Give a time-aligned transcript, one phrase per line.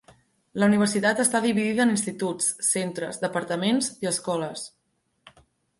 [0.61, 4.67] La universitat està dividida en instituts, centres, departaments i escoles.